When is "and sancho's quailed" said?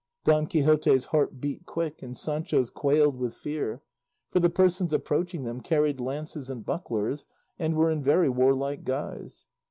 2.01-3.17